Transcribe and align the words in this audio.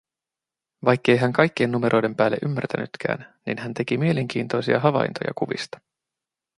Vaikkei 0.85 1.17
hän 1.17 1.33
kaikkien 1.33 1.71
numeroiden 1.71 2.15
päälle 2.15 2.37
ymmärtänytkään, 2.43 3.39
niin 3.45 3.57
hän 3.57 3.73
teki 3.73 3.97
mielenkiintoisia 3.97 4.79
havaintoja 4.79 5.31
kuvista. 5.37 5.79